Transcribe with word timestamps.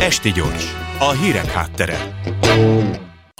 Esti 0.00 0.32
gyors, 0.32 0.74
a 0.98 1.12
hírek 1.12 1.50
háttere 1.50 2.16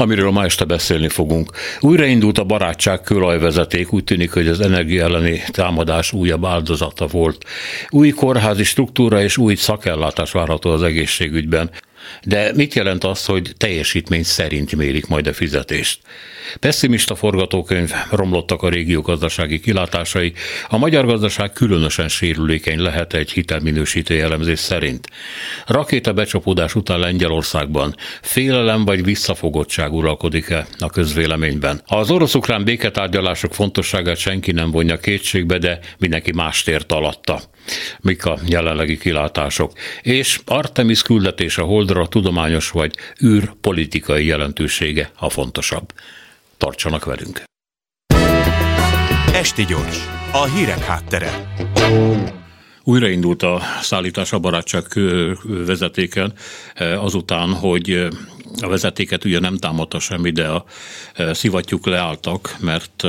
amiről 0.01 0.31
ma 0.31 0.45
este 0.45 0.65
beszélni 0.65 1.09
fogunk. 1.09 1.51
Újraindult 1.81 2.39
a 2.39 2.45
barátság 2.45 3.01
kőolajvezeték, 3.01 3.93
úgy 3.93 4.05
tűnik, 4.05 4.33
hogy 4.33 4.49
az 4.49 4.61
energia 4.61 5.05
elleni 5.05 5.43
támadás 5.51 6.13
újabb 6.13 6.45
áldozata 6.45 7.07
volt. 7.07 7.45
Új 7.89 8.11
kórházi 8.11 8.65
struktúra 8.65 9.23
és 9.23 9.37
új 9.37 9.55
szakellátás 9.55 10.33
várható 10.33 10.71
az 10.71 10.83
egészségügyben. 10.83 11.71
De 12.23 12.53
mit 12.55 12.75
jelent 12.75 13.05
az, 13.05 13.25
hogy 13.25 13.53
teljesítmény 13.57 14.23
szerint 14.23 14.77
mérik 14.77 15.07
majd 15.07 15.27
a 15.27 15.33
fizetést? 15.33 16.01
Pessimista 16.61 17.15
forgatókönyv, 17.15 17.93
romlottak 18.11 18.63
a 18.63 18.69
régió 18.69 19.01
gazdasági 19.01 19.61
kilátásai, 19.61 20.33
a 20.69 20.79
magyar 20.79 21.07
gazdaság 21.07 21.53
különösen 21.53 22.09
sérülékeny 22.09 22.81
lehet 22.81 23.15
egy 23.15 23.31
hitelminősítő 23.31 24.15
jellemzés 24.15 24.59
szerint. 24.59 25.09
Rakéta 25.67 26.13
becsapódás 26.13 26.75
után 26.75 26.99
Lengyelországban 26.99 27.95
félelem 28.23 28.85
vagy 28.85 29.05
visszafogottság 29.05 29.93
uralkodik-e 29.93 30.67
a 30.79 30.91
közvéleményben. 30.91 31.83
Az 31.87 32.11
orosz-ukrán 32.11 32.65
béketárgyalások 32.65 33.55
fontosságát 33.55 34.17
senki 34.17 34.53
nem 34.53 34.71
vonja 34.71 34.97
kétségbe, 34.97 35.59
de 35.59 35.79
mindenki 35.99 36.33
mást 36.33 36.69
ért 36.69 36.93
alatta. 36.93 37.41
Mik 38.01 38.25
a 38.25 38.39
jelenlegi 38.47 38.99
kilátások? 38.99 39.73
És 40.03 40.41
Artemis 40.47 41.03
küldetése 41.03 41.63
Holdra 41.63 42.07
tudományos 42.07 42.71
vagy 42.71 42.95
űrpolitikai 43.25 44.27
jelentősége 44.27 45.11
a 45.19 45.29
fontosabb. 45.31 45.93
Tartsanak 46.57 47.05
velünk! 47.05 47.43
Esti 49.33 49.65
gyors, 49.65 50.09
a 50.33 50.45
hírek 50.45 50.85
háttere. 50.85 51.53
Újraindult 52.85 53.43
a 53.43 53.61
szállítás 53.81 54.33
a 54.33 54.39
barátság 54.39 54.85
vezetéken, 55.45 56.33
azután, 56.99 57.53
hogy 57.53 58.09
a 58.61 58.69
vezetéket 58.69 59.25
ugye 59.25 59.41
nem 59.41 59.57
támadta 59.57 59.99
semmi, 59.99 60.31
de 60.31 60.49
a 60.49 60.65
szivattyúk 61.33 61.87
leálltak, 61.87 62.57
mert 62.61 63.03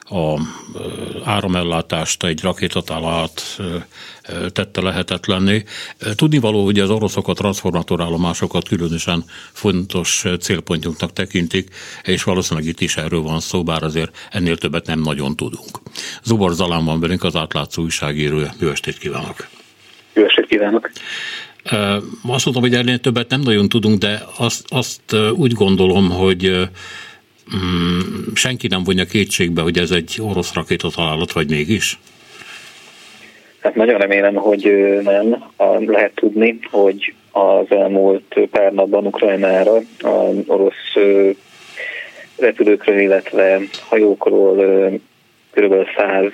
a 0.00 0.40
áramellátást 1.24 2.24
egy 2.24 2.40
rakétatállát 2.42 3.60
tette 4.52 4.80
lehetetlenné. 4.80 5.64
Tudnivaló, 6.14 6.64
hogy 6.64 6.78
az 6.78 6.90
oroszok 6.90 7.28
a 7.28 7.32
transformátorállomásokat 7.32 8.68
különösen 8.68 9.24
fontos 9.52 10.24
célpontjunknak 10.40 11.12
tekintik, 11.12 11.74
és 12.02 12.22
valószínűleg 12.22 12.68
itt 12.68 12.80
is 12.80 12.96
erről 12.96 13.22
van 13.22 13.40
szó, 13.40 13.62
bár 13.62 13.82
azért 13.82 14.28
ennél 14.30 14.56
többet 14.56 14.86
nem 14.86 15.00
nagyon 15.00 15.36
tudunk. 15.36 15.78
Zubor 16.22 16.52
Zalán 16.52 16.84
van 16.84 17.00
velünk, 17.00 17.24
az 17.24 17.36
átlátszó 17.36 17.82
újságíró. 17.82 18.40
Jó 18.58 18.68
estét 18.68 18.98
kívánok! 18.98 19.48
Jó 20.12 20.24
estét 20.24 20.46
kívánok! 20.46 20.90
Azt 22.26 22.44
mondom, 22.44 22.62
hogy 22.62 22.74
ennél 22.74 22.98
többet 22.98 23.30
nem 23.30 23.40
nagyon 23.40 23.68
tudunk, 23.68 23.98
de 23.98 24.22
azt, 24.38 24.64
azt 24.68 25.16
úgy 25.36 25.52
gondolom, 25.52 26.10
hogy 26.10 26.50
mm, 27.56 27.98
senki 28.34 28.66
nem 28.66 28.84
vonja 28.84 29.04
kétségbe, 29.04 29.62
hogy 29.62 29.78
ez 29.78 29.90
egy 29.90 30.18
orosz 30.20 30.54
rakétatalálat, 30.54 31.32
vagy 31.32 31.50
mégis? 31.50 31.98
Hát 33.60 33.74
nagyon 33.74 33.98
remélem, 33.98 34.34
hogy 34.34 34.72
nem. 35.02 35.44
Lehet 35.86 36.14
tudni, 36.14 36.58
hogy 36.70 37.14
az 37.30 37.66
elmúlt 37.68 38.38
pár 38.50 38.72
napban 38.72 39.06
Ukrajnára 39.06 39.74
az 40.00 40.36
orosz 40.46 40.94
repülőkről, 42.36 42.98
illetve 42.98 43.60
hajókról 43.88 44.90
kb. 45.50 45.74
100 45.96 46.32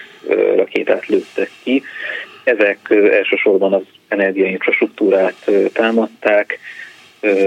rakétát 0.56 1.06
lőttek 1.06 1.50
ki. 1.62 1.82
Ezek 2.44 2.78
elsősorban 3.10 3.72
az 3.72 3.82
energiainfrastruktúrát 4.14 5.50
támadták. 5.72 6.58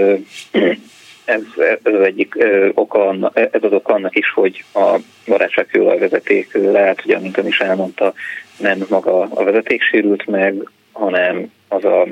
Ez, 1.24 1.40
ez 1.82 2.00
egyik 2.00 2.34
oka, 2.74 3.30
ez 3.32 3.62
az 3.62 3.72
oka 3.72 3.92
annak 3.92 4.16
is, 4.16 4.30
hogy 4.30 4.64
a 4.74 4.96
barátságkőolajvezeték 5.26 6.52
lehet, 6.52 7.00
hogy 7.00 7.10
amint 7.10 7.38
ön 7.38 7.46
is 7.46 7.60
elmondta, 7.60 8.12
nem 8.58 8.86
maga 8.88 9.20
a 9.20 9.44
vezeték 9.44 9.82
sérült 9.82 10.26
meg, 10.26 10.70
hanem 10.92 11.52
az 11.68 11.84
a, 11.84 12.02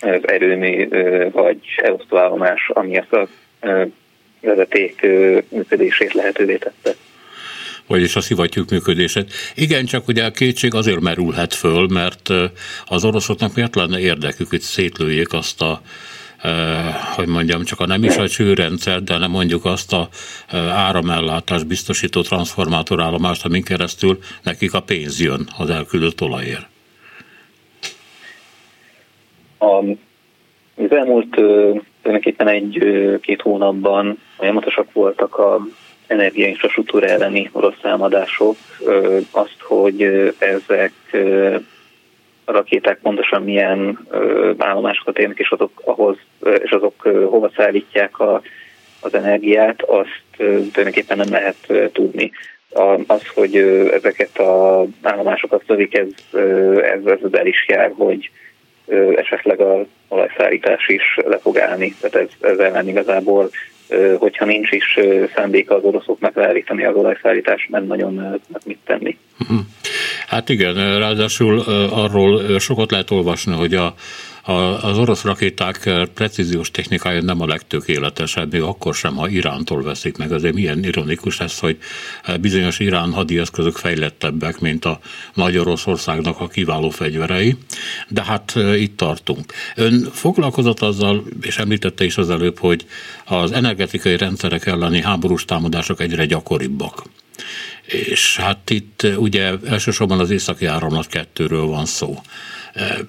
az 0.00 0.28
erőmű 0.28 0.88
vagy 1.30 1.58
elosztóállomás, 1.76 2.70
ami 2.74 2.96
ezt 2.96 3.12
a 3.12 3.28
vezeték 4.40 5.06
működését 5.48 6.12
lehetővé 6.12 6.56
tette 6.56 6.94
vagyis 7.86 8.16
a 8.16 8.20
szivattyúk 8.20 8.70
működését. 8.70 9.32
Igen, 9.54 9.84
csak 9.84 10.08
ugye 10.08 10.24
a 10.24 10.30
kétség 10.30 10.74
azért 10.74 11.00
merülhet 11.00 11.54
föl, 11.54 11.86
mert 11.86 12.30
az 12.86 13.04
oroszoknak 13.04 13.54
miért 13.54 13.74
lenne 13.74 13.98
érdekük, 13.98 14.48
hogy 14.48 14.60
szétlőjék 14.60 15.32
azt 15.32 15.62
a 15.62 15.80
hogy 17.14 17.26
mondjam, 17.26 17.64
csak 17.64 17.80
a 17.80 17.86
nem 17.86 18.04
is 18.04 18.16
a 18.16 18.28
csőrendszer, 18.28 19.02
de 19.02 19.18
nem 19.18 19.30
mondjuk 19.30 19.64
azt 19.64 19.92
a 19.92 20.08
áramellátás 20.72 21.64
biztosító 21.64 22.22
transformátorállomást, 22.22 23.44
amin 23.44 23.62
keresztül 23.62 24.18
nekik 24.42 24.74
a 24.74 24.80
pénz 24.80 25.20
jön 25.20 25.48
az 25.58 25.70
elküldött 25.70 26.20
olajért. 26.20 26.66
A, 29.58 29.84
az 30.76 30.90
elmúlt 30.90 31.30
tulajdonképpen 32.02 32.48
egy-két 32.48 33.40
hónapban 33.40 34.18
folyamatosak 34.36 34.92
voltak 34.92 35.36
a 35.38 35.66
energiainfrastruktúra 36.06 37.06
elleni 37.06 37.50
orosz 37.52 37.78
támadások, 37.80 38.56
azt, 39.30 39.56
hogy 39.60 40.02
ezek 40.38 40.92
a 42.44 42.52
rakéták 42.52 42.98
pontosan 42.98 43.42
milyen 43.42 43.98
állomásokat 44.58 45.18
érnek, 45.18 45.38
és 45.38 45.50
azok, 45.50 45.82
ahhoz, 45.84 46.16
és 46.62 46.70
azok 46.70 47.02
hova 47.02 47.50
szállítják 47.56 48.18
a, 48.18 48.42
az 49.00 49.14
energiát, 49.14 49.82
azt 49.82 50.24
tulajdonképpen 50.36 51.16
nem 51.16 51.30
lehet 51.30 51.92
tudni. 51.92 52.30
Az, 53.06 53.26
hogy 53.34 53.56
ezeket 53.92 54.38
az 54.38 54.86
állomásokat 55.02 55.62
lövik, 55.66 55.98
ez, 55.98 56.40
ez, 56.80 57.00
ez 57.04 57.32
el 57.32 57.46
is 57.46 57.66
jár, 57.68 57.92
hogy 57.96 58.30
esetleg 59.16 59.60
a 59.60 59.86
olajszállítás 60.08 60.88
is 60.88 61.18
le 61.26 61.38
fog 61.38 61.58
állni. 61.58 61.94
Tehát 62.00 62.16
ez, 62.16 62.50
ez 62.50 62.58
ellen 62.58 62.88
igazából 62.88 63.50
hogyha 64.18 64.44
nincs 64.44 64.70
is 64.70 64.98
szándéka 65.34 65.74
az 65.74 65.82
oroszoknak 65.82 66.34
leállítani 66.34 66.84
az 66.84 66.94
olajszállítást, 66.94 67.68
nem 67.68 67.86
nagyon 67.86 68.40
mit 68.64 68.78
tenni. 68.84 69.16
Mhm. 69.38 69.58
Hát 70.26 70.48
igen, 70.48 70.98
ráadásul 70.98 71.60
arról 71.90 72.58
sokat 72.58 72.90
lehet 72.90 73.10
olvasni, 73.10 73.54
hogy 73.54 73.74
a 73.74 73.94
az 74.80 74.98
orosz 74.98 75.22
rakéták 75.22 75.90
precíziós 76.14 76.70
technikája 76.70 77.22
nem 77.22 77.40
a 77.40 77.46
legtökéletesebb, 77.46 78.52
még 78.52 78.62
akkor 78.62 78.94
sem, 78.94 79.16
ha 79.16 79.28
Irántól 79.28 79.82
veszik 79.82 80.16
meg. 80.16 80.32
Azért 80.32 80.54
milyen 80.54 80.84
ironikus 80.84 81.40
ez, 81.40 81.58
hogy 81.58 81.78
bizonyos 82.40 82.78
Irán 82.78 83.12
hadi 83.12 83.38
eszközök 83.38 83.76
fejlettebbek, 83.76 84.58
mint 84.58 84.84
a 84.84 84.98
Nagy 85.34 85.56
Oroszországnak 85.56 86.40
a 86.40 86.48
kiváló 86.48 86.90
fegyverei, 86.90 87.56
de 88.08 88.22
hát 88.22 88.54
itt 88.76 88.96
tartunk. 88.96 89.52
Ön 89.74 90.08
foglalkozott 90.12 90.80
azzal, 90.80 91.24
és 91.40 91.58
említette 91.58 92.04
is 92.04 92.16
az 92.16 92.30
előbb, 92.30 92.58
hogy 92.58 92.86
az 93.24 93.52
energetikai 93.52 94.16
rendszerek 94.16 94.66
elleni 94.66 95.02
háborús 95.02 95.44
támadások 95.44 96.00
egyre 96.00 96.24
gyakoribbak. 96.24 97.02
És 97.86 98.36
hát 98.36 98.70
itt 98.70 99.06
ugye 99.16 99.52
elsősorban 99.64 100.20
az 100.20 100.30
északi 100.30 100.66
áramlat 100.66 101.06
kettőről 101.06 101.66
van 101.66 101.86
szó. 101.86 102.20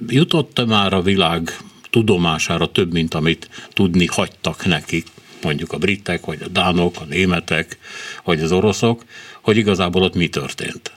Jutott 0.08 0.66
már 0.68 0.94
a 0.94 1.02
világ 1.02 1.42
tudomására 1.90 2.68
több, 2.72 2.94
mint 2.94 3.14
amit 3.14 3.50
tudni 3.74 4.06
hagytak 4.06 4.66
nekik, 4.66 5.06
mondjuk 5.44 5.72
a 5.72 5.78
britek, 5.78 6.26
vagy 6.26 6.42
a 6.42 6.48
dánok, 6.48 6.96
a 7.00 7.06
németek, 7.10 7.78
vagy 8.24 8.40
az 8.40 8.52
oroszok, 8.52 9.04
hogy 9.42 9.58
igazából 9.58 10.02
ott 10.02 10.16
mi 10.16 10.28
történt? 10.28 10.92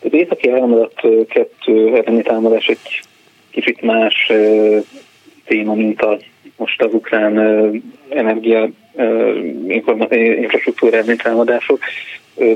Az 0.00 0.12
északi 0.12 0.50
áramlat 0.50 1.00
kettő 1.28 1.96
elleni 1.96 2.22
támadás 2.22 2.66
egy 2.66 3.02
kicsit 3.50 3.80
más 3.80 4.32
téma, 5.44 5.74
mint 5.74 6.00
a, 6.00 6.18
most 6.56 6.82
az 6.82 6.94
ukrán 6.94 7.38
energia 8.08 8.70
infrastruktúra 10.40 10.96
elleni 10.96 11.16
támadások. 11.16 11.78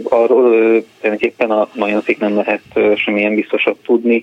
Arról 0.03 0.83
tulajdonképpen 1.01 1.51
a 1.51 1.69
mai 1.75 1.95
nem 2.19 2.35
lehet 2.37 2.63
semmilyen 2.97 3.35
biztosat 3.35 3.77
tudni. 3.85 4.23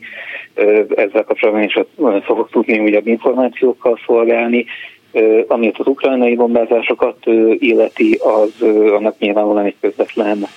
Ezzel 0.95 1.23
kapcsolatban 1.23 1.63
is 1.63 1.79
fogok 2.23 2.49
tudni 2.49 2.79
újabb 2.79 3.07
információkkal 3.07 3.99
szolgálni. 4.05 4.65
Ami 5.47 5.71
az 5.77 5.87
ukrajnai 5.87 6.35
bombázásokat 6.35 7.17
illeti, 7.59 8.19
az 8.23 8.67
annak 8.91 9.19
nyilvánvalóan 9.19 9.65
egy 9.65 9.75
közvetlen 9.81 10.47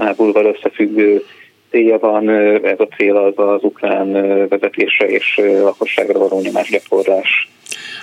háborúval 0.00 0.44
összefüggő 0.44 1.22
célja 1.70 1.98
van, 1.98 2.28
ez 2.64 2.80
a 2.80 2.88
cél 2.96 3.16
az 3.16 3.32
az 3.36 3.62
ukrán 3.62 4.12
vezetésre 4.48 5.06
és 5.06 5.40
lakosságra 5.62 6.18
való 6.18 6.40
nyomásgyakorlás. 6.40 7.48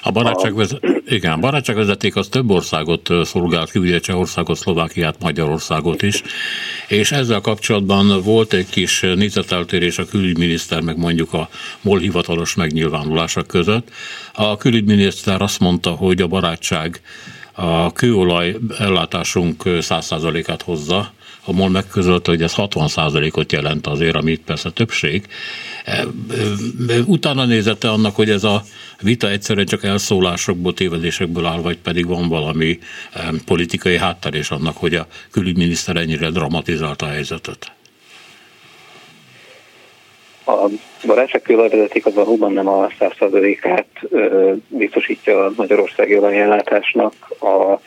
A 0.03 0.11
barátságvezet, 0.11 0.79
igen, 1.05 1.39
barátságvezeték 1.39 2.15
az 2.15 2.27
több 2.27 2.49
országot 2.49 3.09
szolgált 3.23 3.71
ki, 3.71 3.79
ugye 3.79 3.99
Csehországot, 3.99 4.57
Szlovákiát, 4.57 5.15
Magyarországot 5.19 6.01
is, 6.01 6.21
és 6.87 7.11
ezzel 7.11 7.41
kapcsolatban 7.41 8.21
volt 8.21 8.53
egy 8.53 8.69
kis 8.69 9.01
nézeteltérés 9.01 9.97
a 9.97 10.05
külügyminiszter, 10.05 10.81
meg 10.81 10.97
mondjuk 10.97 11.33
a 11.33 11.49
MOL 11.81 11.99
hivatalos 11.99 12.55
megnyilvánulása 12.55 13.43
között. 13.43 13.89
A 14.33 14.57
külügyminiszter 14.57 15.41
azt 15.41 15.59
mondta, 15.59 15.89
hogy 15.89 16.21
a 16.21 16.27
barátság 16.27 17.01
a 17.61 17.91
kőolaj 17.93 18.55
ellátásunk 18.77 19.63
100%-át 19.65 20.61
hozza, 20.61 21.11
a 21.45 21.51
MOL 21.51 21.69
megközölte, 21.69 22.31
hogy 22.31 22.41
ez 22.41 22.53
60%-ot 22.57 23.51
jelent 23.51 23.87
azért, 23.87 24.15
amit 24.15 24.41
persze 24.41 24.69
többség. 24.69 25.27
E, 25.85 25.91
e, 26.87 26.99
utána 27.05 27.45
nézette 27.45 27.89
annak, 27.89 28.15
hogy 28.15 28.29
ez 28.29 28.43
a 28.43 28.63
vita 29.01 29.29
egyszerűen 29.29 29.65
csak 29.65 29.83
elszólásokból, 29.83 30.73
tévedésekből 30.73 31.45
áll, 31.45 31.61
vagy 31.61 31.77
pedig 31.77 32.07
van 32.07 32.27
valami 32.27 32.79
e, 33.13 33.31
politikai 33.45 33.97
hátterés 33.97 34.51
annak, 34.51 34.77
hogy 34.77 34.95
a 34.95 35.07
külügyminiszter 35.31 35.95
ennyire 35.95 36.29
dramatizálta 36.29 37.05
a 37.05 37.09
helyzetet. 37.09 37.71
A 40.45 40.67
barátság 41.07 41.41
különvezeték 41.41 42.05
az 42.05 42.13
valóban 42.13 42.53
nem 42.53 42.67
a 42.67 42.87
100%-át 42.99 43.87
biztosítja 44.67 45.45
a 45.45 45.51
magyarországi 45.55 46.17
olajellátásnak. 46.17 47.13
A 47.39 47.79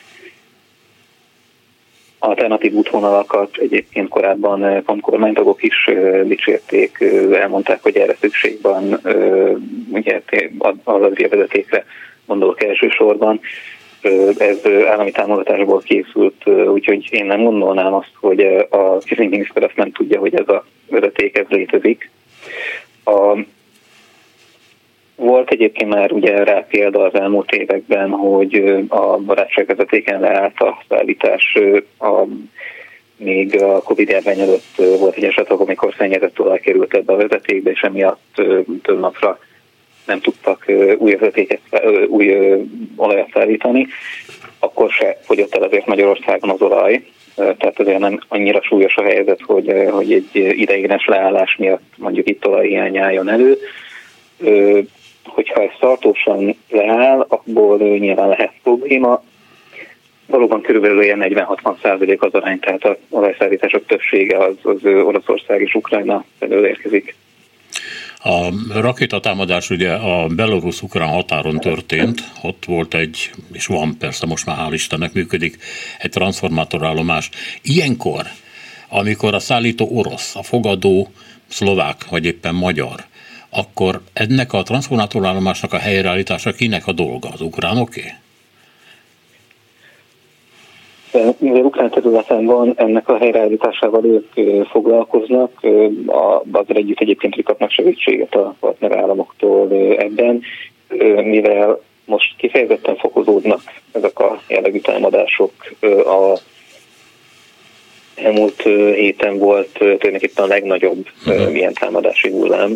alternatív 2.19 2.73
útvonalakat 2.73 3.57
egyébként 3.57 4.09
korábban 4.09 4.83
kormánytagok 5.01 5.63
is 5.63 5.89
dicsérték, 6.23 6.97
elmondták, 7.33 7.81
hogy 7.81 7.97
erre 7.97 8.15
szükség 8.19 8.61
van, 8.61 8.99
ugye 9.91 10.21
az 10.83 11.13
vezetékre 11.29 11.85
gondolok 12.25 12.63
elsősorban. 12.63 13.39
Ez 14.37 14.65
állami 14.87 15.11
támogatásból 15.11 15.81
készült, 15.81 16.47
úgyhogy 16.47 17.07
én 17.09 17.25
nem 17.25 17.43
gondolnám 17.43 17.93
azt, 17.93 18.11
hogy 18.19 18.39
a 18.69 18.97
miniszter 19.17 19.63
azt 19.63 19.75
nem 19.75 19.91
tudja, 19.91 20.19
hogy 20.19 20.35
ez 20.35 20.47
a 20.47 20.65
vezeték 20.89 21.37
ez 21.37 21.45
létezik. 21.49 22.09
A, 23.05 23.37
volt 25.15 25.51
egyébként 25.51 25.89
már 25.89 26.11
ugye 26.11 26.43
rá 26.43 26.65
példa 26.69 27.03
az 27.03 27.13
elmúlt 27.13 27.51
években, 27.51 28.09
hogy 28.09 28.85
a 28.87 29.17
barátságvezetéken 29.17 30.19
leállt 30.19 30.59
a 30.59 30.83
szállítás 30.89 31.57
a 31.99 32.23
még 33.17 33.61
a 33.61 33.81
Covid 33.81 34.09
járvány 34.09 34.39
előtt 34.39 34.75
volt 34.75 35.15
egy 35.15 35.23
eset, 35.23 35.49
amikor 35.49 35.93
szennyezett 35.97 36.39
olaj 36.39 36.59
került 36.59 36.93
ebbe 36.93 37.13
a 37.13 37.17
vezetékbe, 37.17 37.71
és 37.71 37.81
emiatt 37.81 38.41
több 38.81 38.99
napra 38.99 39.39
nem 40.05 40.19
tudtak 40.19 40.65
új 40.97 41.15
vezetéket, 41.15 41.61
új 42.07 42.35
olajat 42.95 43.29
szállítani, 43.33 43.87
akkor 44.59 44.91
se 44.91 45.17
fogyott 45.21 45.55
el 45.55 45.63
azért 45.63 45.85
Magyarországon 45.85 46.49
az 46.49 46.61
olaj, 46.61 47.03
tehát 47.35 47.79
azért 47.79 47.99
nem 47.99 48.19
annyira 48.27 48.61
súlyos 48.61 48.95
a 48.95 49.03
helyzet, 49.03 49.41
hogy, 49.41 49.71
hogy 49.89 50.13
egy 50.13 50.29
ideiglenes 50.33 51.05
leállás 51.05 51.55
miatt 51.55 51.83
mondjuk 51.97 52.29
itt 52.29 52.47
olajhiány 52.47 52.97
álljon 52.97 53.29
elő. 53.29 53.57
Hogyha 55.23 55.61
ez 55.61 55.69
tartósan 55.79 56.55
leáll, 56.69 57.25
abból 57.27 57.77
nyilván 57.77 58.27
lehet 58.27 58.53
probléma. 58.63 59.23
Valóban 60.27 60.61
körülbelül 60.61 61.03
ilyen 61.03 61.23
40-60 61.23 61.81
százalék 61.81 62.21
az 62.21 62.33
arány, 62.33 62.59
tehát 62.59 62.83
a 62.83 62.97
olajszállítások 63.09 63.85
többsége 63.85 64.37
az, 64.37 64.55
az 64.61 64.85
Oroszország 64.85 65.61
és 65.61 65.73
Ukrajna 65.73 66.25
felől 66.39 66.65
érkezik. 66.65 67.15
A 68.27 68.51
rakétatámadás 68.73 69.69
ugye 69.69 69.93
a 69.93 70.27
belorusz-ukrán 70.27 71.09
határon 71.09 71.59
történt, 71.59 72.31
ott 72.41 72.65
volt 72.65 72.93
egy, 72.93 73.31
és 73.51 73.65
van 73.65 73.97
persze 73.97 74.25
most 74.25 74.45
már 74.45 74.57
hál' 74.57 74.73
Istennek 74.73 75.13
működik, 75.13 75.57
egy 75.99 76.09
transformátorállomás. 76.09 77.29
Ilyenkor, 77.61 78.27
amikor 78.89 79.33
a 79.33 79.39
szállító 79.39 79.89
orosz, 79.93 80.35
a 80.35 80.43
fogadó 80.43 81.11
szlovák, 81.47 82.09
vagy 82.09 82.25
éppen 82.25 82.55
magyar, 82.55 83.05
akkor 83.49 84.01
ennek 84.13 84.53
a 84.53 84.63
transformátorállomásnak 84.63 85.73
a 85.73 85.77
helyreállítása 85.77 86.51
kinek 86.51 86.87
a 86.87 86.91
dolga? 86.91 87.29
Az 87.29 87.41
ukránoké? 87.41 88.13
Mivel 91.37 91.63
ukrán 91.63 91.89
területen 91.89 92.45
van, 92.45 92.73
ennek 92.75 93.09
a 93.09 93.17
helyreállításával 93.17 94.05
ők 94.05 94.33
foglalkoznak, 94.67 95.51
azért 96.51 96.77
együtt 96.77 96.99
egyébként 96.99 97.43
kapnak 97.43 97.71
segítséget 97.71 98.35
a 98.35 98.55
partnerállamoktól 98.59 99.71
ebben, 99.97 100.41
mivel 101.23 101.81
most 102.05 102.35
kifejezetten 102.37 102.95
fokozódnak 102.95 103.61
ezek 103.91 104.19
a 104.19 104.41
jellegű 104.47 104.79
támadások. 104.79 105.51
A 106.05 106.39
elmúlt 108.15 108.61
héten 108.95 109.37
volt 109.37 109.71
tulajdonképpen 109.71 110.43
a 110.43 110.47
legnagyobb 110.47 111.05
uh-huh. 111.25 111.55
ilyen 111.55 111.73
támadási 111.73 112.29
hullám. 112.29 112.71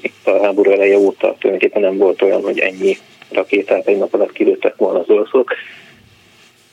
Itt 0.00 0.26
a 0.26 0.42
háború 0.42 0.70
eleje 0.70 0.98
óta 0.98 1.36
tulajdonképpen 1.38 1.82
nem 1.82 1.96
volt 1.96 2.22
olyan, 2.22 2.42
hogy 2.42 2.58
ennyi 2.58 2.96
rakétát 3.32 3.86
egy 3.86 3.98
nap 3.98 4.14
alatt 4.14 4.32
kilőttek 4.32 4.76
volna 4.76 4.98
az 4.98 5.10
oroszok 5.10 5.54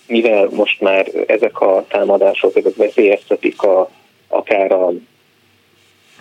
mivel 0.08 0.50
most 0.52 0.82
már 0.82 1.08
ezek 1.28 1.62
a 1.62 1.86
támadások, 1.88 2.56
ezek 2.56 2.76
veszélyeztetik 2.76 3.62
a, 3.62 3.90
akár 4.28 4.72
a 4.72 4.92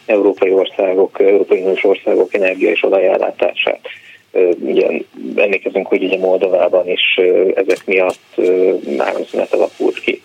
európai 0.06 0.52
országok, 0.52 1.20
európai 1.20 1.60
uniós 1.60 1.84
országok 1.84 2.34
energia 2.34 2.70
és 2.70 2.82
olajellátását. 2.82 3.80
Ugye 4.58 5.00
emlékezünk, 5.36 5.86
hogy 5.86 6.02
ugye 6.02 6.18
Moldovában 6.18 6.88
is 6.88 7.20
ezek 7.54 7.86
miatt 7.86 8.40
áramszünet 8.96 9.52
alakult 9.52 9.98
ki. 10.00 10.22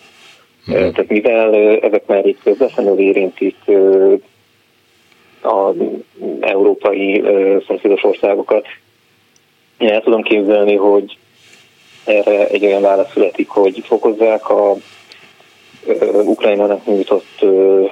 Mm. 0.72 0.74
Tehát 0.74 1.08
mivel 1.08 1.56
ezek 1.81 2.06
már 2.06 2.25
itt 2.25 2.44
közvetlenül 2.44 3.00
érintik 3.00 3.56
az 5.42 5.75
európai 6.40 7.24
szomszédos 7.68 8.04
országokat, 8.04 8.66
én 9.78 9.90
el 9.90 10.02
tudom 10.02 10.22
képzelni, 10.22 10.75
hogy 10.75 11.18
erre 12.03 12.48
egy 12.48 12.65
olyan 12.65 12.81
válasz 12.81 13.12
születik, 13.13 13.50
hogy 13.50 13.83
fokozzák 13.86 14.50
a 14.50 14.75
Ukrajnának 16.24 16.86
nyújtott 16.86 17.45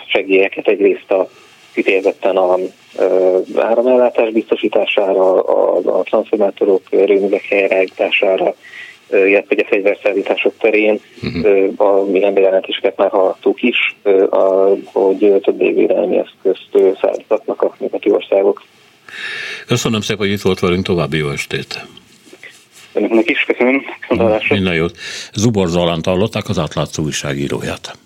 segélyeket 0.07 0.67
egyrészt 0.67 1.11
a 1.11 1.29
kifejezetten 1.73 2.38
a 2.38 2.57
áramellátás 3.56 4.31
biztosítására, 4.31 5.41
a, 5.41 6.00
a 6.00 6.03
transformátorok 6.03 6.81
erőművek 6.89 7.44
helyreállítására, 7.44 8.56
illetve 9.11 9.56
a 9.63 9.67
fegyverszállítások 9.69 10.53
terén. 10.59 11.00
Uh-huh. 11.23 11.73
A 11.77 12.03
milyen 12.03 12.33
bejelentéseket 12.33 12.97
már 12.97 13.09
hallottuk 13.09 13.61
is, 13.61 13.95
hogy 14.83 15.39
több 15.41 15.61
évvédelmi 15.61 16.17
eszközt 16.17 16.97
szállítatnak 17.01 17.61
a 17.61 17.75
nyugati 17.79 18.11
országok. 18.11 18.63
Köszönöm 19.67 20.01
szépen, 20.01 20.25
hogy 20.25 20.35
itt 20.35 20.41
volt 20.41 20.59
velünk, 20.59 20.85
további 20.85 21.17
jó 21.17 21.29
estét! 21.29 21.85
Önöknek 22.94 23.30
is 23.30 23.44
köszönöm. 23.44 23.83
Minden 24.49 24.73
jót. 24.73 24.97
Zubor 25.33 25.68
Zalant 25.68 26.06
hallották 26.06 26.49
az 26.49 26.59
átlátszó 26.59 27.04
újságíróját. 27.04 27.97